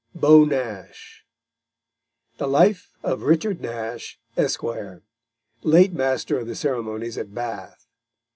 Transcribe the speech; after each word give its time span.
BEAU 0.19 0.45
NASH 0.45 1.27
THE 2.39 2.47
LIFE 2.47 2.97
OF 3.03 3.21
RICHARD 3.21 3.61
NASH, 3.61 4.19
ESQ.; 4.35 4.63
_late 5.63 5.91
Master 5.93 6.39
of 6.39 6.47
the 6.47 6.55
Ceremonies 6.55 7.19
at 7.19 7.35
Bath. 7.35 7.85